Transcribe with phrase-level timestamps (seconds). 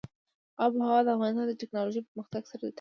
[0.63, 2.69] آب وهوا د افغانستان د تکنالوژۍ پرمختګ سره تړاو لري.